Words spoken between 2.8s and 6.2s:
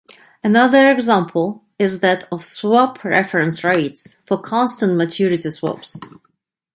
reference rates for constant maturity swaps.